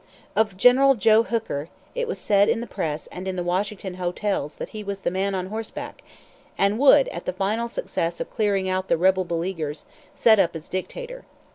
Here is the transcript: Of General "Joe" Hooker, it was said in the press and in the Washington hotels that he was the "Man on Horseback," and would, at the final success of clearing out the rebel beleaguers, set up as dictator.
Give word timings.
Of 0.35 0.57
General 0.57 0.95
"Joe" 0.95 1.21
Hooker, 1.21 1.69
it 1.93 2.07
was 2.07 2.17
said 2.17 2.49
in 2.49 2.59
the 2.59 2.65
press 2.65 3.05
and 3.11 3.27
in 3.27 3.35
the 3.35 3.43
Washington 3.43 3.93
hotels 4.01 4.55
that 4.55 4.69
he 4.69 4.83
was 4.83 5.01
the 5.01 5.11
"Man 5.11 5.35
on 5.35 5.45
Horseback," 5.49 6.01
and 6.57 6.79
would, 6.79 7.07
at 7.09 7.25
the 7.25 7.33
final 7.33 7.67
success 7.67 8.19
of 8.19 8.33
clearing 8.33 8.67
out 8.67 8.87
the 8.87 8.97
rebel 8.97 9.25
beleaguers, 9.25 9.85
set 10.15 10.39
up 10.39 10.55
as 10.55 10.69
dictator. 10.69 11.25